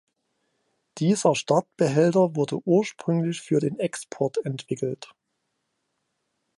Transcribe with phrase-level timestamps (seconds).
[0.97, 5.13] Dieser Startbehälter wurde ursprünglich für den Export entwickelt.